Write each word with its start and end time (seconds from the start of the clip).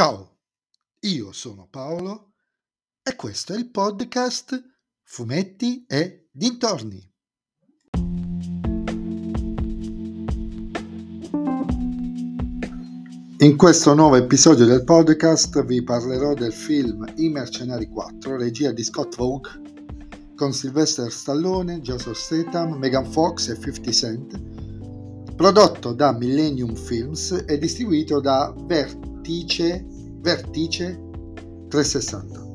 Ciao, 0.00 0.38
io 1.00 1.30
sono 1.32 1.68
Paolo 1.70 2.32
e 3.02 3.14
questo 3.16 3.52
è 3.52 3.58
il 3.58 3.70
podcast 3.70 4.58
Fumetti 5.02 5.84
e 5.86 6.30
Dintorni. 6.32 7.06
In 13.40 13.56
questo 13.58 13.92
nuovo 13.92 14.16
episodio 14.16 14.64
del 14.64 14.84
podcast 14.84 15.62
vi 15.66 15.84
parlerò 15.84 16.32
del 16.32 16.54
film 16.54 17.04
I 17.16 17.28
Mercenari 17.28 17.90
4, 17.90 18.38
regia 18.38 18.72
di 18.72 18.82
Scott 18.82 19.16
Vogue, 19.16 19.50
con 20.34 20.54
Sylvester 20.54 21.12
Stallone, 21.12 21.82
Joseph 21.82 22.16
Statham, 22.16 22.72
Megan 22.78 23.04
Fox 23.04 23.48
e 23.50 23.60
50 23.60 23.90
Cent, 23.92 25.34
prodotto 25.34 25.92
da 25.92 26.14
Millennium 26.14 26.74
Films 26.74 27.44
e 27.46 27.58
distribuito 27.58 28.18
da 28.18 28.54
Vertice, 29.30 29.86
Vertice 30.22 31.00
360. 31.68 32.48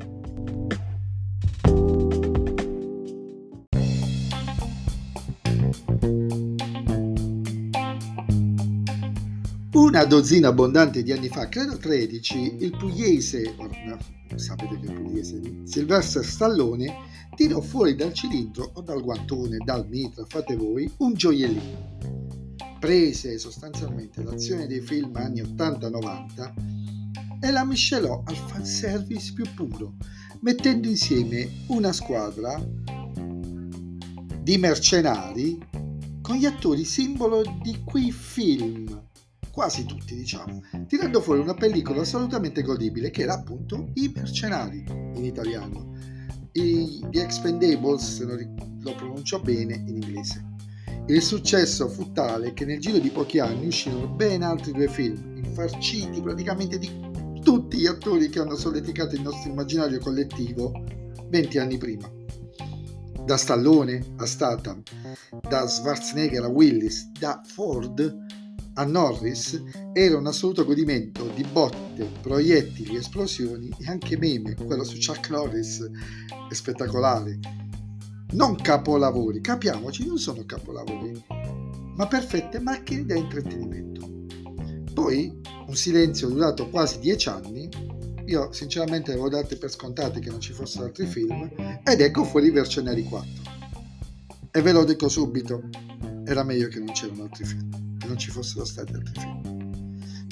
Una 9.72 10.04
dozzina 10.04 10.48
abbondante 10.48 11.02
di 11.02 11.12
anni 11.12 11.28
fa, 11.28 11.48
credo 11.48 11.78
13, 11.78 12.56
il 12.58 12.76
pugliese, 12.76 13.54
no, 13.56 13.98
sapete 14.36 14.78
che 14.78 14.92
pugliese, 14.92 15.40
Sylvester 15.64 16.22
Stallone 16.22 16.94
tirò 17.34 17.62
fuori 17.62 17.94
dal 17.94 18.12
cilindro 18.12 18.70
o 18.74 18.82
dal 18.82 19.00
guantone, 19.00 19.56
dal 19.64 19.88
mitra, 19.88 20.26
fate 20.28 20.54
voi, 20.54 20.92
un 20.98 21.14
gioiellino. 21.14 22.25
Prese 22.78 23.38
sostanzialmente 23.38 24.22
l'azione 24.22 24.66
dei 24.66 24.80
film 24.80 25.14
anni 25.16 25.40
80-90 25.40 26.52
e 27.40 27.50
la 27.50 27.64
miscelò 27.64 28.22
al 28.24 28.36
fanservice 28.36 29.32
più 29.32 29.44
puro, 29.54 29.94
mettendo 30.40 30.88
insieme 30.88 31.48
una 31.68 31.92
squadra 31.92 32.62
di 34.42 34.58
mercenari 34.58 35.58
con 36.20 36.36
gli 36.36 36.44
attori 36.44 36.84
simbolo 36.84 37.42
di 37.62 37.82
quei 37.84 38.12
film 38.12 39.04
quasi 39.56 39.86
tutti 39.86 40.14
diciamo, 40.14 40.62
tirando 40.86 41.22
fuori 41.22 41.40
una 41.40 41.54
pellicola 41.54 42.02
assolutamente 42.02 42.60
godibile 42.60 43.10
che 43.10 43.22
era 43.22 43.32
appunto 43.32 43.88
I 43.94 44.12
Mercenari 44.14 44.84
in 45.14 45.24
italiano, 45.24 45.94
I, 46.52 47.02
The 47.10 47.22
Expendables 47.22 48.16
se 48.16 48.26
non 48.26 48.78
lo 48.82 48.94
pronuncio 48.94 49.40
bene 49.40 49.76
in 49.76 49.96
inglese. 50.02 50.55
Il 51.08 51.22
successo 51.22 51.88
fu 51.88 52.10
tale 52.10 52.52
che 52.52 52.64
nel 52.64 52.80
giro 52.80 52.98
di 52.98 53.10
pochi 53.10 53.38
anni 53.38 53.68
uscirono 53.68 54.08
ben 54.08 54.42
altri 54.42 54.72
due 54.72 54.88
film, 54.88 55.36
infarciti 55.36 56.20
praticamente 56.20 56.78
di 56.78 56.90
tutti 57.44 57.76
gli 57.76 57.86
attori 57.86 58.28
che 58.28 58.40
hanno 58.40 58.56
solleticato 58.56 59.14
il 59.14 59.22
nostro 59.22 59.48
immaginario 59.48 60.00
collettivo 60.00 60.72
20 61.28 61.58
anni 61.58 61.78
prima. 61.78 62.10
Da 63.24 63.36
Stallone 63.36 64.14
a 64.16 64.26
Statham, 64.26 64.82
da 65.48 65.68
Schwarzenegger 65.68 66.42
a 66.42 66.48
Willis, 66.48 67.08
da 67.12 67.40
Ford 67.44 68.24
a 68.74 68.84
Norris 68.84 69.62
era 69.92 70.18
un 70.18 70.26
assoluto 70.26 70.64
godimento 70.64 71.28
di 71.28 71.44
botte, 71.44 72.10
proiettili, 72.20 72.96
esplosioni 72.96 73.70
e 73.78 73.86
anche 73.86 74.18
meme. 74.18 74.56
Quello 74.56 74.82
su 74.82 74.98
Chuck 74.98 75.30
Norris 75.30 75.88
è 76.50 76.52
spettacolare. 76.52 77.38
Non 78.36 78.54
capolavori, 78.56 79.40
capiamoci, 79.40 80.06
non 80.06 80.18
sono 80.18 80.44
capolavori, 80.44 81.24
ma 81.96 82.06
perfette 82.06 82.60
macchine 82.60 83.06
da 83.06 83.14
intrattenimento. 83.14 84.26
Poi 84.92 85.40
un 85.66 85.74
silenzio 85.74 86.28
durato 86.28 86.68
quasi 86.68 86.98
dieci 86.98 87.30
anni. 87.30 87.68
Io 88.26 88.52
sinceramente 88.52 89.12
avevo 89.12 89.30
dato 89.30 89.56
per 89.56 89.70
scontate 89.70 90.20
che 90.20 90.28
non 90.28 90.40
ci 90.40 90.52
fossero 90.52 90.84
altri 90.84 91.06
film 91.06 91.50
ed 91.82 92.00
ecco 92.00 92.24
fuori 92.24 92.50
Mercenari 92.50 93.04
4. 93.04 93.28
E 94.50 94.60
ve 94.60 94.72
lo 94.72 94.84
dico 94.84 95.08
subito, 95.08 95.62
era 96.24 96.42
meglio 96.42 96.68
che 96.68 96.78
non 96.78 96.92
c'erano 96.92 97.22
altri 97.22 97.44
film 97.44 97.86
non 98.06 98.18
ci 98.18 98.30
fossero 98.30 98.64
stati 98.64 98.92
altri 98.92 99.20
film. 99.20 99.64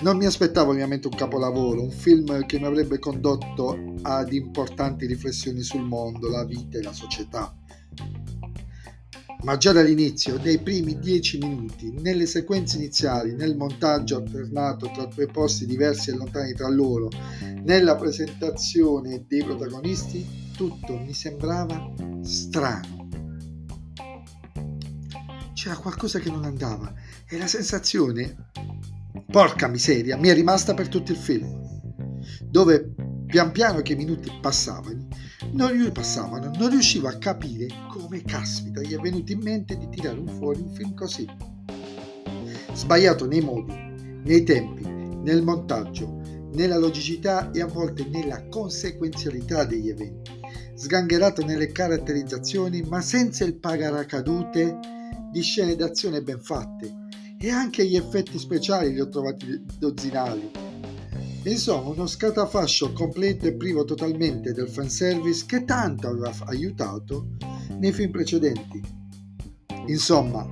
Non 0.02 0.16
mi 0.16 0.26
aspettavo 0.26 0.72
ovviamente 0.72 1.06
un 1.06 1.14
capolavoro, 1.16 1.82
un 1.82 1.90
film 1.90 2.44
che 2.46 2.58
mi 2.58 2.66
avrebbe 2.66 2.98
condotto 2.98 3.94
ad 4.02 4.32
importanti 4.32 5.06
riflessioni 5.06 5.62
sul 5.62 5.82
mondo, 5.82 6.28
la 6.28 6.44
vita 6.44 6.78
e 6.78 6.82
la 6.82 6.92
società. 6.92 7.54
Ma 9.44 9.58
già 9.58 9.72
dall'inizio, 9.72 10.38
nei 10.42 10.58
primi 10.58 10.98
dieci 10.98 11.36
minuti, 11.36 11.92
nelle 12.00 12.24
sequenze 12.24 12.78
iniziali, 12.78 13.34
nel 13.34 13.58
montaggio 13.58 14.16
alternato 14.16 14.90
tra 14.90 15.04
due 15.04 15.26
posti 15.26 15.66
diversi 15.66 16.08
e 16.08 16.14
lontani 16.14 16.54
tra 16.54 16.70
loro, 16.70 17.10
nella 17.62 17.94
presentazione 17.94 19.26
dei 19.28 19.44
protagonisti, 19.44 20.50
tutto 20.56 20.98
mi 20.98 21.12
sembrava 21.12 21.92
strano. 22.22 23.08
C'era 25.52 25.76
qualcosa 25.76 26.18
che 26.20 26.30
non 26.30 26.44
andava 26.44 26.94
e 27.28 27.36
la 27.36 27.46
sensazione, 27.46 28.50
porca 29.30 29.68
miseria, 29.68 30.16
mi 30.16 30.28
è 30.28 30.34
rimasta 30.34 30.72
per 30.72 30.88
tutto 30.88 31.12
il 31.12 31.18
film, 31.18 31.60
dove 32.48 32.94
pian 33.26 33.52
piano 33.52 33.82
che 33.82 33.92
i 33.92 33.96
minuti 33.96 34.30
passavano, 34.40 35.08
non, 35.54 35.92
passavano, 35.92 36.50
non 36.58 36.70
riuscivo 36.70 37.08
a 37.08 37.16
capire 37.16 37.68
come 37.88 38.22
caspita 38.22 38.80
gli 38.80 38.94
è 38.94 38.98
venuto 38.98 39.32
in 39.32 39.40
mente 39.40 39.76
di 39.76 39.88
tirare 39.88 40.20
fuori 40.38 40.60
un 40.60 40.70
film 40.70 40.94
così. 40.94 41.26
Sbagliato 42.72 43.26
nei 43.26 43.40
modi, 43.40 43.72
nei 44.24 44.42
tempi, 44.42 44.84
nel 44.84 45.42
montaggio, 45.42 46.20
nella 46.52 46.76
logicità 46.76 47.50
e 47.52 47.60
a 47.60 47.66
volte 47.66 48.04
nella 48.06 48.48
conseguenzialità 48.48 49.64
degli 49.64 49.88
eventi, 49.88 50.32
sgangherato 50.74 51.44
nelle 51.44 51.70
caratterizzazioni 51.70 52.82
ma 52.82 53.00
senza 53.00 53.44
il 53.44 53.54
pagaracadute 53.54 54.78
di 55.30 55.40
scene 55.42 55.76
d'azione 55.76 56.22
ben 56.22 56.40
fatte 56.40 57.02
e 57.38 57.50
anche 57.50 57.86
gli 57.86 57.96
effetti 57.96 58.38
speciali 58.38 58.92
li 58.92 59.00
ho 59.00 59.08
trovati 59.08 59.64
dozzinali. 59.78 60.63
Insomma, 61.44 61.90
uno 61.90 62.06
scatafascio 62.06 62.92
completo 62.92 63.46
e 63.46 63.54
privo 63.54 63.84
totalmente 63.84 64.52
del 64.52 64.68
fanservice 64.68 65.44
che 65.46 65.64
tanto 65.64 66.08
aveva 66.08 66.32
aiutato 66.46 67.28
nei 67.78 67.92
film 67.92 68.10
precedenti. 68.10 68.80
Insomma, 69.86 70.42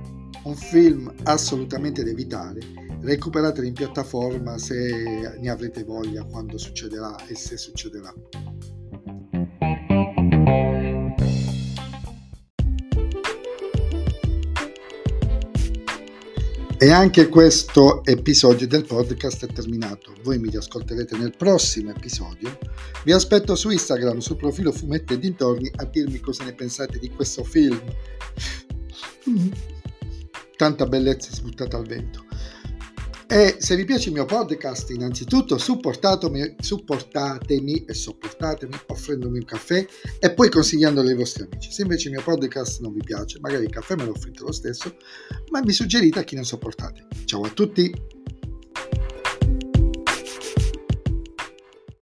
un 0.43 0.55
film 0.55 1.11
assolutamente 1.23 2.03
da 2.03 2.11
evitare. 2.11 2.59
Recuperatelo 3.01 3.65
in 3.65 3.73
piattaforma 3.73 4.57
se 4.57 5.37
ne 5.39 5.49
avrete 5.49 5.83
voglia 5.83 6.23
quando 6.25 6.57
succederà 6.57 7.15
e 7.25 7.35
se 7.35 7.57
succederà. 7.57 8.13
E 16.77 16.91
anche 16.91 17.29
questo 17.29 18.03
episodio 18.03 18.67
del 18.67 18.83
podcast 18.85 19.45
è 19.45 19.53
terminato. 19.53 20.13
Voi 20.23 20.37
mi 20.39 20.49
riascolterete 20.49 21.17
nel 21.17 21.33
prossimo 21.37 21.91
episodio. 21.91 22.57
Vi 23.05 23.11
aspetto 23.11 23.55
su 23.55 23.69
Instagram, 23.69 24.17
sul 24.17 24.35
profilo 24.35 24.71
Fumetti 24.71 25.13
e 25.13 25.19
Dintorni, 25.19 25.71
a 25.75 25.85
dirmi 25.85 26.19
cosa 26.19 26.43
ne 26.43 26.53
pensate 26.53 26.99
di 26.99 27.09
questo 27.09 27.43
film. 27.43 27.79
Tanta 30.57 30.85
bellezza 30.85 31.31
sbuttata 31.31 31.77
al 31.77 31.85
vento. 31.85 32.22
E 33.33 33.55
se 33.57 33.75
vi 33.75 33.83
piace 33.83 34.09
il 34.09 34.13
mio 34.13 34.25
podcast, 34.25 34.91
innanzitutto 34.91 35.57
supportatemi, 35.57 36.57
supportatemi 36.59 37.83
e 37.83 37.91
sopportatemi 37.95 38.75
offrendomi 38.89 39.39
un 39.39 39.43
caffè 39.43 39.83
e 40.19 40.33
poi 40.35 40.51
consigliandolo 40.51 41.09
ai 41.09 41.15
vostri 41.15 41.41
amici. 41.41 41.71
Se 41.71 41.81
invece 41.81 42.09
il 42.09 42.13
mio 42.13 42.23
podcast 42.23 42.81
non 42.81 42.93
vi 42.93 43.01
piace, 43.03 43.39
magari 43.39 43.63
il 43.63 43.71
caffè 43.71 43.95
me 43.95 44.05
lo 44.05 44.11
offrite 44.11 44.43
lo 44.43 44.51
stesso, 44.51 44.97
ma 45.49 45.61
mi 45.63 45.71
suggerite 45.71 46.19
a 46.19 46.23
chi 46.23 46.35
non 46.35 46.43
sopportate. 46.43 47.07
Ciao 47.25 47.41
a 47.41 47.49
tutti! 47.49 48.12